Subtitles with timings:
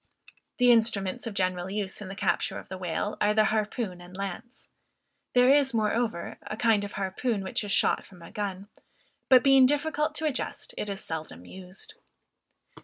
[0.57, 4.17] The instruments of general use in the capture of the whale, are the harpoon and
[4.17, 4.67] lance.
[5.35, 8.67] There is, moreover, a kind of harpoon which is shot from a gun,
[9.29, 11.93] but being difficult to adjust, it is seldom used.